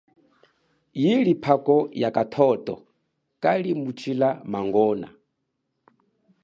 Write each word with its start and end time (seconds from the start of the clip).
Yili 1.01 1.33
phako 1.43 1.75
yakathotho 2.03 2.75
kalimutshila 3.43 4.29
mangona. 4.51 5.07